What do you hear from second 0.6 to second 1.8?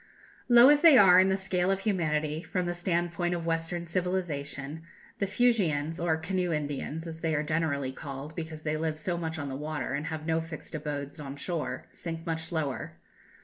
as they are in the scale